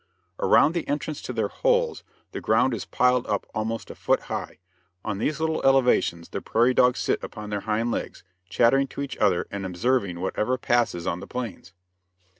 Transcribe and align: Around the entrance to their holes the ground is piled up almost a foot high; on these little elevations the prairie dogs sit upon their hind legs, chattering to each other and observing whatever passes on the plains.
Around 0.39 0.73
the 0.73 0.87
entrance 0.87 1.21
to 1.21 1.31
their 1.31 1.47
holes 1.49 2.03
the 2.31 2.41
ground 2.41 2.73
is 2.73 2.85
piled 2.85 3.27
up 3.27 3.45
almost 3.53 3.91
a 3.91 3.93
foot 3.93 4.21
high; 4.21 4.57
on 5.05 5.19
these 5.19 5.39
little 5.39 5.61
elevations 5.63 6.29
the 6.29 6.41
prairie 6.41 6.73
dogs 6.73 6.97
sit 6.99 7.23
upon 7.23 7.51
their 7.51 7.59
hind 7.69 7.91
legs, 7.91 8.23
chattering 8.49 8.87
to 8.87 9.01
each 9.03 9.15
other 9.17 9.45
and 9.51 9.63
observing 9.63 10.19
whatever 10.19 10.57
passes 10.57 11.05
on 11.05 11.19
the 11.19 11.27
plains. 11.27 11.73